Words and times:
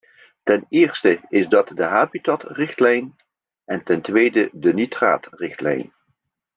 Ten 0.43 0.65
eerste 0.69 1.21
is 1.29 1.47
dat 1.47 1.67
de 1.67 1.83
habitatrichtlijn 1.83 3.15
en 3.65 3.83
ten 3.83 4.01
tweede 4.01 4.49
de 4.53 4.73
nitraatrichtlijn. 4.73 5.93